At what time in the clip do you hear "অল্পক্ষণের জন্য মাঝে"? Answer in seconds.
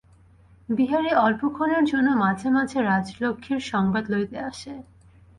1.17-2.47